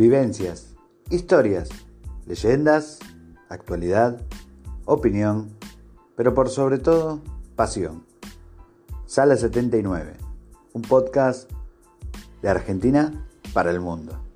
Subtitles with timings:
[0.00, 0.74] Vivencias,
[1.10, 1.68] historias,
[2.24, 3.00] leyendas,
[3.50, 4.18] actualidad,
[4.86, 5.50] opinión,
[6.16, 7.20] pero por sobre todo,
[7.54, 8.06] pasión.
[9.04, 10.14] Sala 79,
[10.72, 11.50] un podcast
[12.40, 14.29] de Argentina para el mundo.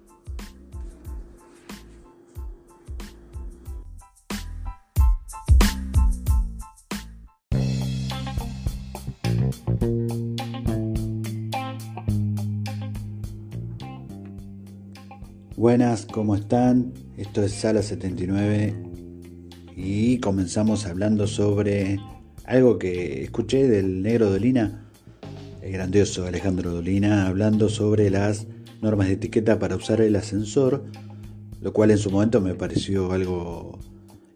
[15.64, 16.92] Buenas, ¿cómo están?
[17.16, 18.74] Esto es Sala 79
[19.74, 21.98] y comenzamos hablando sobre
[22.44, 24.90] algo que escuché del negro Dolina,
[25.62, 28.46] el grandioso Alejandro Dolina, hablando sobre las
[28.82, 30.84] normas de etiqueta para usar el ascensor,
[31.62, 33.78] lo cual en su momento me pareció algo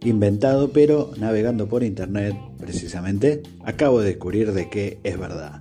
[0.01, 5.61] inventado, pero navegando por internet precisamente, acabo de descubrir de que es verdad.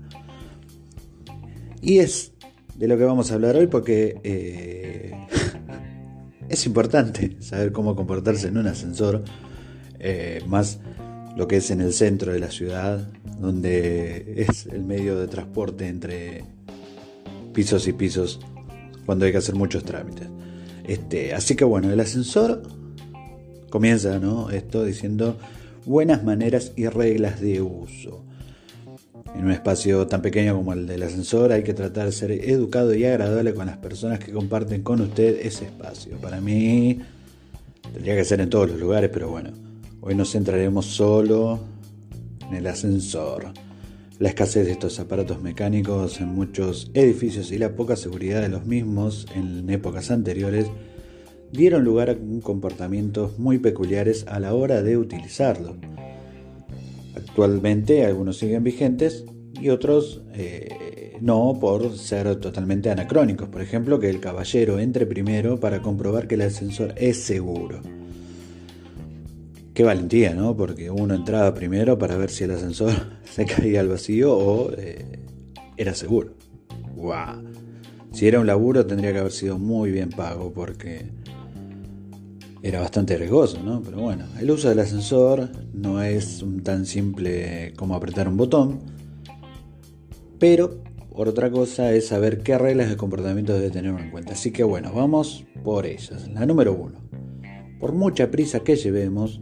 [1.82, 2.32] Y es
[2.78, 5.12] de lo que vamos a hablar hoy porque eh,
[6.50, 9.24] es importante saber cómo comportarse en un ascensor,
[10.00, 10.80] eh, más
[11.36, 13.08] lo que es en el centro de la ciudad,
[13.40, 16.44] donde es el medio de transporte entre
[17.54, 18.40] pisos y pisos
[19.06, 20.28] cuando hay que hacer muchos trámites.
[20.86, 22.64] Este, así que bueno, el ascensor
[23.70, 24.50] comienza, ¿no?
[24.50, 25.38] Esto diciendo
[25.86, 28.27] buenas maneras y reglas de uso.
[29.36, 32.94] En un espacio tan pequeño como el del ascensor hay que tratar de ser educado
[32.94, 36.18] y agradable con las personas que comparten con usted ese espacio.
[36.18, 37.00] Para mí
[37.94, 39.52] tendría que ser en todos los lugares, pero bueno,
[40.02, 41.60] hoy nos centraremos solo
[42.50, 43.54] en el ascensor.
[44.20, 48.66] La escasez de estos aparatos mecánicos en muchos edificios y la poca seguridad de los
[48.66, 50.66] mismos en épocas anteriores
[51.52, 55.76] dieron lugar a comportamientos muy peculiares a la hora de utilizarlos.
[57.38, 59.24] Actualmente algunos siguen vigentes
[59.62, 63.48] y otros eh, no por ser totalmente anacrónicos.
[63.48, 67.80] Por ejemplo, que el caballero entre primero para comprobar que el ascensor es seguro.
[69.76, 70.58] Qué valentía, ¿no?
[70.58, 72.92] Porque uno entraba primero para ver si el ascensor
[73.24, 75.20] se caía al vacío o eh,
[75.78, 76.34] era seguro.
[76.96, 77.44] ¡Guau!
[78.14, 81.12] Si era un laburo tendría que haber sido muy bien pago porque
[82.62, 83.82] era bastante riesgoso, ¿no?
[83.82, 88.80] Pero bueno, el uso del ascensor no es tan simple como apretar un botón,
[90.40, 90.82] pero
[91.26, 94.34] otra cosa es saber qué reglas de comportamiento debe tener en cuenta.
[94.34, 96.28] Así que bueno, vamos por ellas.
[96.30, 97.00] La número uno.
[97.80, 99.42] Por mucha prisa que llevemos,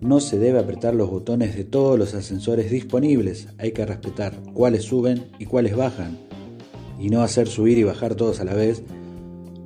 [0.00, 3.48] no se debe apretar los botones de todos los ascensores disponibles.
[3.58, 6.18] Hay que respetar cuáles suben y cuáles bajan.
[6.98, 8.82] Y no hacer subir y bajar todos a la vez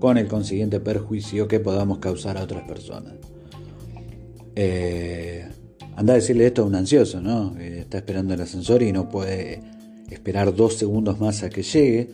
[0.03, 3.13] con el consiguiente perjuicio que podamos causar a otras personas.
[4.57, 5.47] Eh,
[5.95, 7.57] anda a decirle esto a un ansioso, ¿no?
[7.57, 9.61] Está esperando el ascensor y no puede
[10.11, 12.11] esperar dos segundos más a que llegue.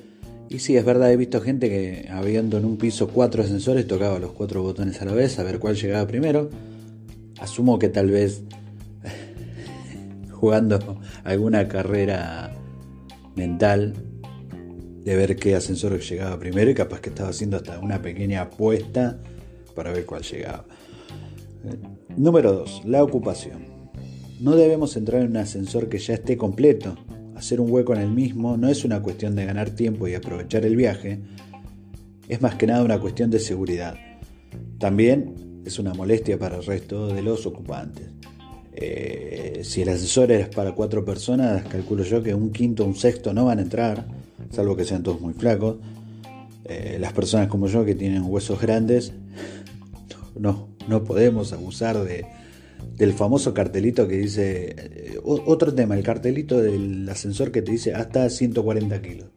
[0.50, 4.18] Y sí, es verdad, he visto gente que habiendo en un piso cuatro ascensores tocaba
[4.18, 6.50] los cuatro botones a la vez a ver cuál llegaba primero.
[7.40, 8.42] Asumo que tal vez
[10.30, 12.54] jugando alguna carrera
[13.34, 13.94] mental
[15.08, 19.18] de ver qué ascensor llegaba primero y capaz que estaba haciendo hasta una pequeña apuesta
[19.74, 20.66] para ver cuál llegaba.
[21.64, 21.76] Eh,
[22.14, 22.82] número 2.
[22.84, 23.64] La ocupación.
[24.38, 26.94] No debemos entrar en un ascensor que ya esté completo.
[27.34, 30.66] Hacer un hueco en el mismo no es una cuestión de ganar tiempo y aprovechar
[30.66, 31.20] el viaje,
[32.28, 33.94] es más que nada una cuestión de seguridad.
[34.78, 38.10] También es una molestia para el resto de los ocupantes.
[38.74, 42.94] Eh, si el ascensor es para cuatro personas, calculo yo que un quinto o un
[42.94, 45.76] sexto no van a entrar, salvo que sean todos muy flacos.
[46.64, 49.12] Eh, las personas como yo que tienen huesos grandes,
[50.38, 52.26] no, no podemos abusar de,
[52.96, 57.94] del famoso cartelito que dice, eh, otro tema, el cartelito del ascensor que te dice
[57.94, 59.28] hasta 140 kilos.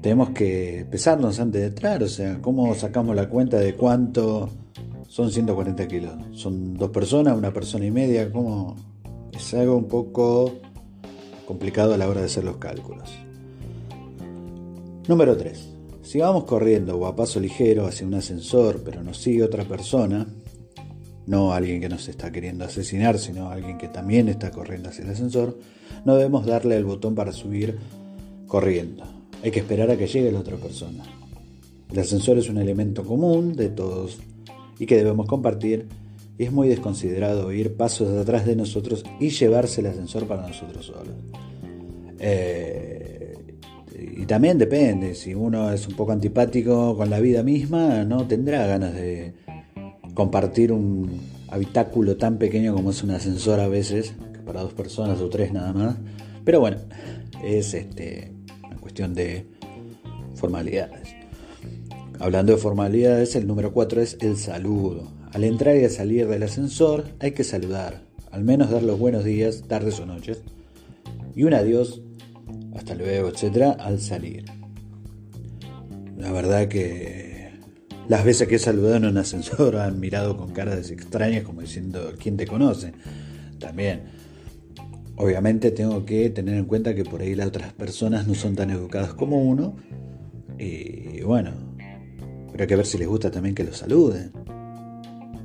[0.00, 4.50] Tenemos que pesarnos antes de entrar, o sea, ¿cómo sacamos la cuenta de cuánto
[5.08, 6.12] son 140 kilos?
[6.32, 8.30] ¿Son dos personas, una persona y media?
[8.30, 8.76] ¿Cómo?
[9.32, 10.60] Es algo un poco
[11.46, 13.10] complicado a la hora de hacer los cálculos.
[15.08, 15.68] Número 3.
[16.02, 20.26] Si vamos corriendo o a paso ligero hacia un ascensor, pero nos sigue otra persona,
[21.26, 25.10] no alguien que nos está queriendo asesinar, sino alguien que también está corriendo hacia el
[25.10, 25.58] ascensor,
[26.04, 27.78] no debemos darle el botón para subir
[28.46, 29.04] corriendo.
[29.42, 31.04] Hay que esperar a que llegue la otra persona.
[31.90, 34.18] El ascensor es un elemento común de todos
[34.78, 35.86] y que debemos compartir
[36.38, 41.14] es muy desconsiderado ir pasos atrás de nosotros y llevarse el ascensor para nosotros solos.
[42.18, 43.34] Eh,
[44.16, 48.66] y también depende, si uno es un poco antipático con la vida misma, no tendrá
[48.66, 49.34] ganas de
[50.14, 54.14] compartir un habitáculo tan pequeño como es un ascensor a veces,
[54.44, 55.96] para dos personas o tres nada más.
[56.44, 56.78] Pero bueno,
[57.42, 58.32] es este,
[58.64, 59.46] una cuestión de
[60.34, 61.14] formalidades.
[62.18, 65.13] Hablando de formalidades, el número cuatro es el saludo.
[65.34, 69.24] Al entrar y al salir del ascensor hay que saludar, al menos dar los buenos
[69.24, 70.42] días, tardes o noches,
[71.34, 72.02] y un adiós,
[72.72, 74.44] hasta luego, etcétera, al salir.
[76.16, 77.50] La verdad que
[78.06, 82.12] las veces que he saludado en un ascensor han mirado con caras extrañas como diciendo
[82.16, 82.92] quién te conoce.
[83.58, 84.02] También,
[85.16, 88.70] obviamente tengo que tener en cuenta que por ahí las otras personas no son tan
[88.70, 89.74] educadas como uno.
[90.60, 91.50] Y bueno,
[92.52, 94.43] pero hay que ver si les gusta también que los saluden.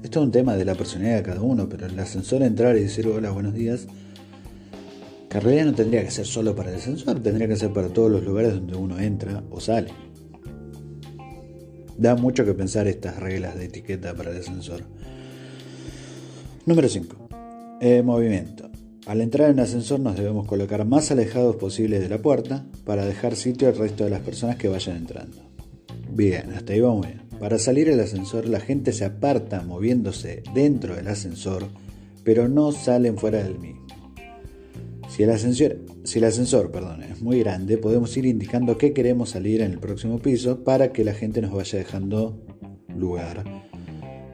[0.09, 2.79] Esto es un tema de la personalidad de cada uno, pero el ascensor entrar y
[2.79, 3.85] decir hola, buenos días,
[5.29, 7.89] que en realidad no tendría que ser solo para el ascensor, tendría que ser para
[7.89, 9.89] todos los lugares donde uno entra o sale.
[11.95, 14.81] Da mucho que pensar estas reglas de etiqueta para el ascensor.
[16.65, 17.29] Número 5.
[17.79, 18.67] Eh, movimiento.
[19.05, 23.05] Al entrar en el ascensor nos debemos colocar más alejados posibles de la puerta para
[23.05, 25.37] dejar sitio al resto de las personas que vayan entrando.
[26.09, 27.28] Bien, hasta ahí vamos bien.
[27.39, 31.67] Para salir el ascensor la gente se aparta moviéndose dentro del ascensor,
[32.23, 33.87] pero no salen fuera del mismo.
[35.07, 39.31] Si el ascensor, si el ascensor perdón, es muy grande, podemos ir indicando que queremos
[39.31, 42.45] salir en el próximo piso para que la gente nos vaya dejando
[42.95, 43.43] lugar.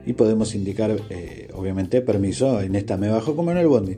[0.06, 3.98] Y podemos indicar, eh, obviamente, permiso, en esta me bajo como en el bondi.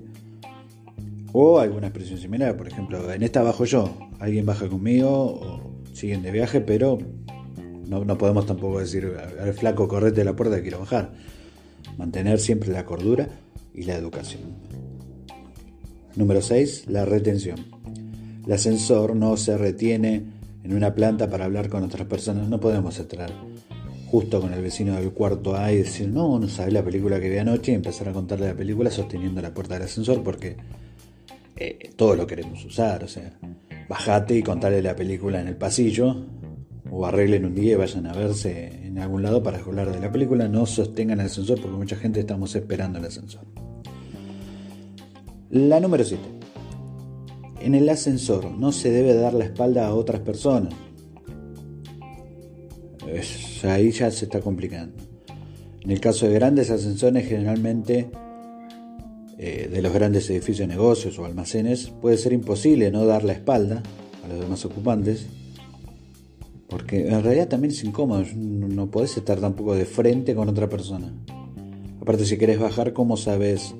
[1.33, 6.21] O alguna expresión similar, por ejemplo, en esta bajo yo, alguien baja conmigo o siguen
[6.21, 6.99] de viaje, pero
[7.87, 11.11] no, podemos tampoco decir, al flaco, correte de la puerta, quiero bajar.
[11.97, 13.29] Mantener siempre la cordura
[13.73, 14.41] y la educación.
[16.15, 16.85] Número 6.
[16.87, 17.65] La retención.
[18.45, 20.25] El ascensor no se retiene
[20.63, 22.49] en una planta para hablar con otras personas.
[22.49, 23.31] No podemos entrar
[24.09, 27.29] justo con el vecino del cuarto A y decir, no, no sabes la película que
[27.29, 30.57] vi anoche y empezar a contarle la película sosteniendo la puerta del ascensor porque
[31.55, 33.03] eh, todo lo queremos usar.
[33.03, 33.33] O sea,
[33.87, 36.25] bajate y contarle la película en el pasillo
[36.91, 40.11] o arreglen un día y vayan a verse en algún lado para hablar de la
[40.11, 43.41] película, no sostengan el ascensor porque mucha gente estamos esperando el ascensor.
[45.49, 46.21] La número 7.
[47.61, 50.73] En el ascensor no se debe dar la espalda a otras personas.
[53.63, 54.95] ahí ya se está complicando.
[55.81, 58.09] En el caso de grandes ascensores, generalmente
[59.37, 63.33] eh, de los grandes edificios de negocios o almacenes, puede ser imposible no dar la
[63.33, 63.83] espalda
[64.23, 65.27] a los demás ocupantes
[66.67, 71.13] porque en realidad también es incómodo, no podés estar tampoco de frente con otra persona.
[72.01, 73.73] Aparte, si querés bajar, ¿cómo sabes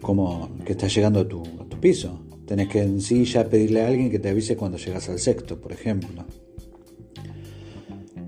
[0.00, 2.20] cómo, que estás llegando a tu, a tu piso?
[2.46, 5.60] Tenés que en sí ya pedirle a alguien que te avise cuando llegas al sexto,
[5.60, 6.24] por ejemplo.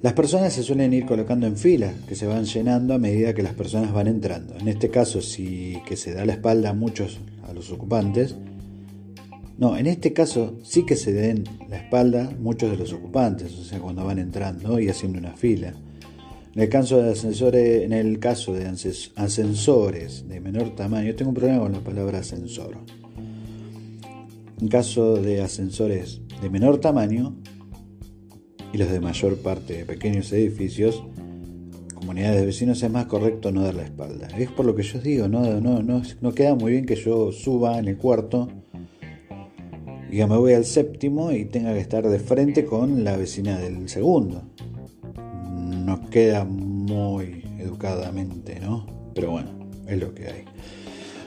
[0.04, 3.42] Las personas se suelen ir colocando en filas, que se van llenando a medida que
[3.42, 4.54] las personas van entrando.
[4.58, 8.36] En este caso, si que se da la espalda a muchos, a los ocupantes,
[9.56, 13.64] no, en este caso sí que se den la espalda muchos de los ocupantes, o
[13.64, 15.74] sea, cuando van entrando y haciendo una fila.
[16.54, 21.34] En el caso de ascensores, en el caso de ascensores de menor tamaño, tengo un
[21.34, 22.78] problema con la palabra ascensor.
[24.60, 27.36] En caso de ascensores de menor tamaño,
[28.72, 31.04] y los de mayor parte de pequeños edificios,
[31.94, 34.28] comunidades de vecinos, es más correcto no dar la espalda.
[34.36, 37.30] Es por lo que yo digo, no, no, no, no queda muy bien que yo
[37.30, 38.48] suba en el cuarto
[40.14, 43.58] y que me voy al séptimo y tenga que estar de frente con la vecina
[43.58, 44.44] del segundo.
[45.16, 48.86] No queda muy educadamente, ¿no?
[49.12, 49.50] Pero bueno,
[49.88, 50.44] es lo que hay.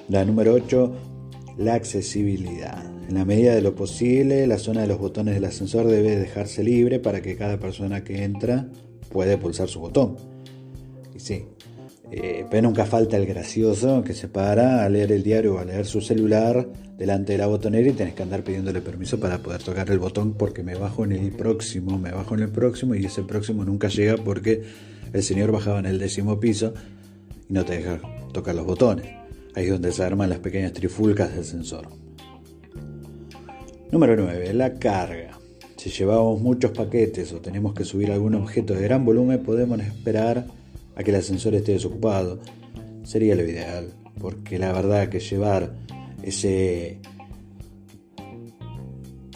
[0.07, 0.95] La número 8,
[1.57, 2.85] la accesibilidad.
[3.09, 6.63] En la medida de lo posible, la zona de los botones del ascensor debe dejarse
[6.63, 8.69] libre para que cada persona que entra
[9.09, 10.15] pueda pulsar su botón.
[11.13, 11.43] Y sí,
[12.09, 15.65] eh, pero nunca falta el gracioso que se para a leer el diario o a
[15.65, 19.61] leer su celular delante de la botonera y tenés que andar pidiéndole permiso para poder
[19.61, 23.05] tocar el botón porque me bajo en el próximo, me bajo en el próximo y
[23.05, 24.63] ese próximo nunca llega porque
[25.11, 26.73] el señor bajaba en el décimo piso
[27.49, 27.99] y no te deja
[28.31, 29.07] tocar los botones.
[29.55, 31.87] Ahí es donde se arman las pequeñas trifulcas del sensor.
[33.91, 34.53] Número 9.
[34.53, 35.39] La carga.
[35.77, 40.45] Si llevamos muchos paquetes o tenemos que subir algún objeto de gran volumen, podemos esperar
[40.97, 42.39] a que el ascensor esté desocupado.
[43.03, 45.75] Sería lo ideal, porque la verdad que llevar
[46.23, 46.99] ese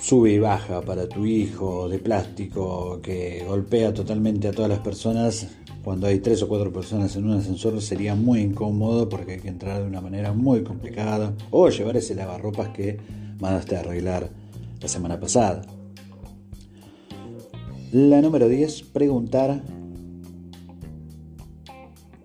[0.01, 5.47] sube y baja para tu hijo de plástico que golpea totalmente a todas las personas
[5.83, 9.47] cuando hay tres o cuatro personas en un ascensor sería muy incómodo porque hay que
[9.47, 12.97] entrar de una manera muy complicada o llevar ese lavarropas que
[13.39, 14.29] mandaste a arreglar
[14.79, 15.61] la semana pasada.
[17.91, 19.61] La número 10, preguntar.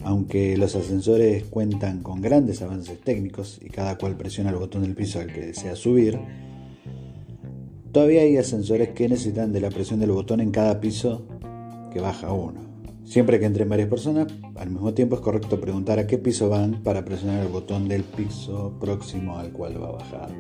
[0.07, 4.95] Aunque los ascensores cuentan con grandes avances técnicos y cada cual presiona el botón del
[4.95, 6.17] piso al que desea subir,
[7.91, 11.27] todavía hay ascensores que necesitan de la presión del botón en cada piso
[11.93, 12.61] que baja uno.
[13.05, 16.85] Siempre que entren varias personas, al mismo tiempo es correcto preguntar a qué piso van
[16.85, 20.31] para presionar el botón del piso próximo al cual va a bajar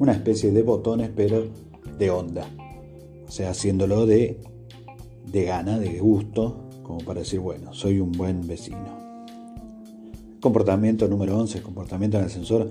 [0.00, 1.46] una especie de botones, pero
[1.96, 2.44] de onda.
[3.28, 4.40] O sea, haciéndolo de,
[5.30, 8.86] de gana, de gusto, como para decir, bueno, soy un buen vecino.
[10.40, 12.68] Comportamiento número 11, comportamiento en el ascensor.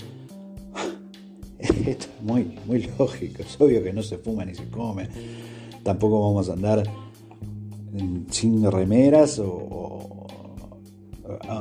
[1.59, 3.41] Esto es muy, muy lógico.
[3.41, 5.09] Es obvio que no se fuma ni se come.
[5.83, 6.83] Tampoco vamos a andar
[8.29, 10.27] sin remeras o,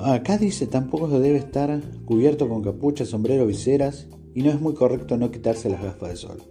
[0.06, 5.16] acá dice tampoco debe estar cubierto con capucha, sombrero, viseras y no es muy correcto
[5.16, 6.42] no quitarse las gafas de sol.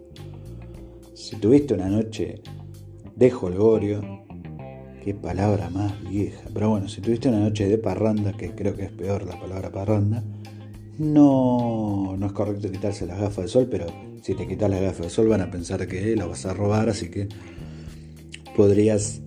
[1.14, 2.42] Si tuviste una noche
[3.16, 4.23] de jolgorio,
[5.04, 8.84] qué palabra más vieja, pero bueno, si tuviste una noche de parranda, que creo que
[8.84, 10.24] es peor la palabra parranda,
[10.98, 13.88] no, no es correcto quitarse las gafas de sol, pero
[14.22, 16.88] si te quitas las gafas de sol van a pensar que lo vas a robar,
[16.88, 17.28] así que
[18.56, 19.22] podrías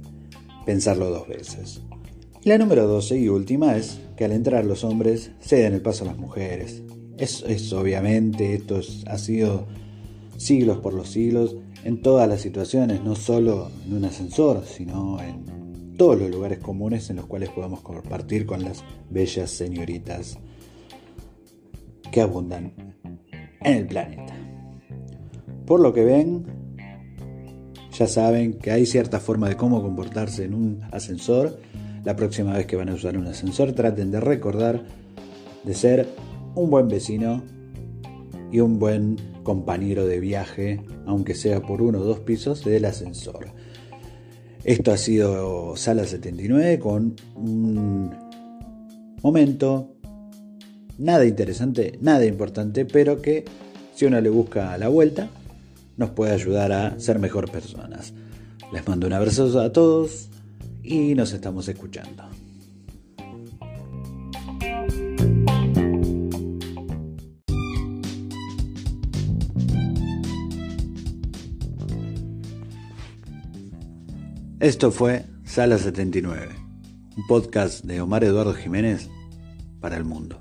[0.65, 1.83] pensarlo dos veces.
[2.45, 6.09] La número 12 y última es que al entrar los hombres ceden el paso a
[6.09, 6.83] las mujeres.
[7.19, 9.67] Es, obviamente, esto ha sido
[10.37, 15.56] siglos por los siglos, en todas las situaciones, no solo en un ascensor, sino en
[15.97, 20.39] todos los lugares comunes en los cuales podemos compartir con las bellas señoritas
[22.11, 22.73] que abundan
[23.61, 24.35] en el planeta.
[25.67, 26.47] Por lo que ven,
[27.93, 31.59] ya saben que hay cierta forma de cómo comportarse en un ascensor.
[32.05, 34.85] La próxima vez que van a usar un ascensor, traten de recordar
[35.65, 36.09] de ser
[36.55, 37.43] un buen vecino
[38.53, 43.47] y un buen compañero de viaje, aunque sea por uno o dos pisos del ascensor.
[44.67, 48.13] Esto ha sido Sala 79 con un
[49.23, 49.95] momento
[50.99, 53.45] nada interesante, nada importante, pero que
[53.95, 55.29] si uno le busca la vuelta,
[55.97, 58.13] nos puede ayudar a ser mejor personas.
[58.73, 60.31] Les mando un abrazo a todos
[60.83, 62.25] y nos estamos escuchando.
[74.67, 76.49] Esto fue Sala 79,
[77.17, 79.09] un podcast de Omar Eduardo Jiménez
[79.81, 80.41] para el mundo.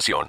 [0.00, 0.28] información.